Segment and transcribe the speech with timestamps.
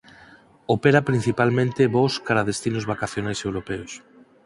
[0.75, 3.91] Opera principalmente voos cara destinos vacacionais europeos.